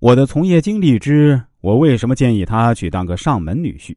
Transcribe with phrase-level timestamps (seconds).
[0.00, 3.94] 我的从业经历之我为什么建议他去当个上门女婿？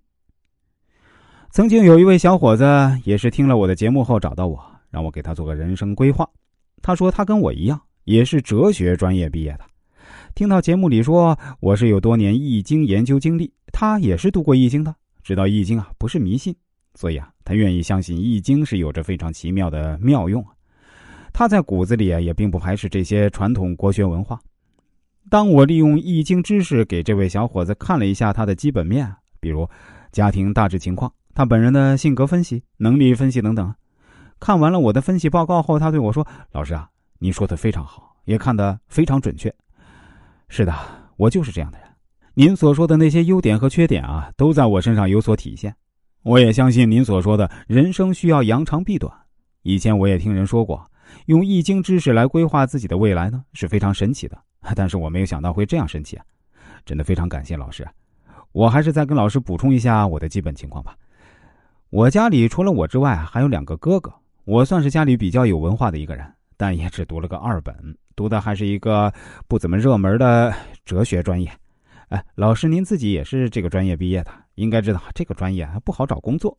[1.49, 2.65] 曾经有一位小伙子
[3.05, 4.61] 也是听了我的节目后找到我，
[4.91, 6.29] 让我给他做个人生规划。
[6.81, 9.61] 他说他跟我一样，也是哲学专业毕业的。
[10.35, 14.93] 听到节目里说我是有多年易经研究经历，他也是读过易经的，
[15.23, 16.53] 知道易经啊不是迷信，
[16.95, 20.45] 所以啊他愿意相信易经是有着非常奇妙的妙用。
[21.31, 24.37] 他在骨子里啊也并不排斥这些传统国学文化。
[25.33, 29.67] 当我利用易经知识给这位小伙子看了一下他的基本面，比如
[30.11, 33.73] 家庭大致情况、他本人的性格分析、能力分析等等，
[34.39, 36.87] 看完了我的分析报告后，他对我说：“老师啊，
[37.17, 39.51] 您说的非常好，也看得非常准确。
[40.49, 40.71] 是的，
[41.17, 41.87] 我就是这样的人。
[42.35, 45.75] 您所说的那些优点和缺点啊，都在我身上有所体现。
[46.21, 49.11] 我也相信您所说的人生需要扬长避短。
[49.63, 50.91] 以前我也听人说过，
[51.25, 54.37] 用易经知识来规划自己的未来呢，是非常神奇的。”
[54.75, 56.25] 但是我没有想到会这样神奇啊！
[56.85, 57.87] 真的非常感谢老师。
[58.51, 60.95] 我还是再跟老师补充一下我的基本情况吧。
[61.89, 64.13] 我家里除了我之外还有两个哥哥，
[64.45, 66.25] 我算是家里比较有文化的一个人，
[66.57, 67.75] 但也只读了个二本，
[68.15, 69.13] 读的还是一个
[69.47, 70.53] 不怎么热门的
[70.85, 71.51] 哲学专业。
[72.09, 76.55] 哎，老师您自己也是这个专业毕业的，应该知道这个专业还不好找工作。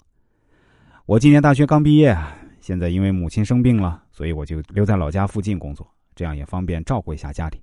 [1.06, 2.16] 我今年大学刚毕业，
[2.60, 7.60] 现在因为母亲生病了，所以我就留在老家附近工作，这样也方便照顾一下家里。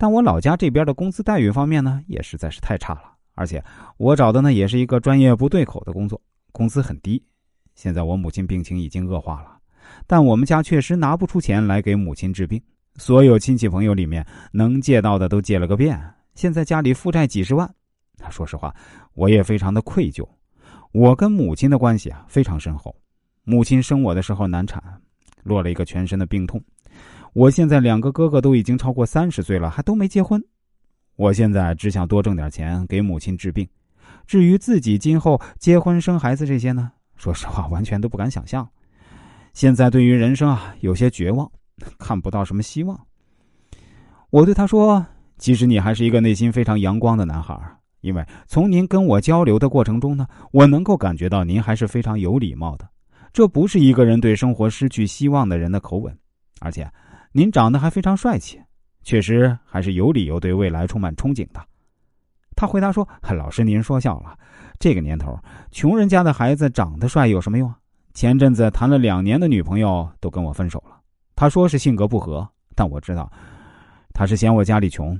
[0.00, 3.02] 但我老家这边的工资待遇方面呢，也实在是太差了，
[3.34, 3.62] 而且
[3.98, 6.18] 我找的呢也是一个专业不对口的工作，
[6.52, 7.22] 工资很低。
[7.74, 9.58] 现在我母亲病情已经恶化了，
[10.06, 12.58] 但我们家确实拿不出钱来给母亲治病，
[12.96, 16.02] 所有亲戚朋友里面能借到的都借了个遍，
[16.34, 17.70] 现在家里负债几十万。
[18.30, 18.74] 说实话，
[19.12, 20.26] 我也非常的愧疚。
[20.92, 22.96] 我跟母亲的关系啊非常深厚，
[23.44, 24.82] 母亲生我的时候难产，
[25.42, 26.58] 落了一个全身的病痛。
[27.32, 30.42] 我现在两个哥哥都已经超过三十岁了，还都没结婚。
[31.14, 33.68] 我现在只想多挣点钱给母亲治病。
[34.26, 38.68] 至于自己今后结婚生孩子这些呢，说实话完全都不敢想象。
[39.52, 41.48] 现在对于人生啊有些绝望，
[41.98, 42.98] 看不到什么希望。
[44.30, 45.04] 我对他说
[45.38, 47.56] ：“其实你还是一个内心非常阳光的男孩，
[48.00, 52.88] 因为从您跟我交流的过程中呢，我能够感觉到您还是非常有礼貌的。
[53.32, 56.16] 这不是一个人对生活失去希望的人的口吻，
[56.60, 56.90] 而且。”
[57.32, 58.60] 您长得还非常帅气，
[59.02, 61.64] 确实还是有理由对未来充满憧憬的。
[62.56, 64.36] 他回答说：“老师，您说笑了。
[64.80, 65.38] 这个年头，
[65.70, 67.78] 穷人家的孩子长得帅有什么用啊？
[68.14, 71.00] 前阵子谈了两年的女朋友都跟我分手了。
[71.36, 73.30] 他说是性格不合，但我知道
[74.12, 75.18] 他是嫌我家里穷。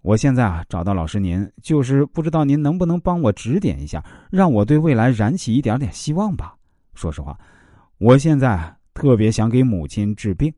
[0.00, 6.56] 我现在啊，找到老师您，就是不知道您能不能帮我指点一下，让我对未来燃起一点点希望吧。
[6.94, 7.38] 说实话，
[7.98, 10.50] 我现在特别想给母亲治病。”